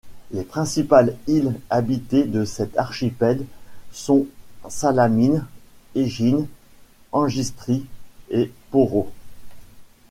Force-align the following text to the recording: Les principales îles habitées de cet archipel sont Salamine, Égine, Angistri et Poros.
Les 0.31 0.43
principales 0.43 1.15
îles 1.27 1.53
habitées 1.69 2.23
de 2.23 2.43
cet 2.43 2.75
archipel 2.75 3.45
sont 3.91 4.25
Salamine, 4.67 5.45
Égine, 5.93 6.47
Angistri 7.11 7.85
et 8.31 8.51
Poros. 8.71 9.11